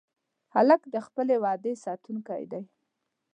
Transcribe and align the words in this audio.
هلک 0.53 0.81
د 0.93 0.95
خپلې 1.05 1.35
وعدې 1.43 1.73
ساتونکی 1.85 2.43
دی. 2.51 2.63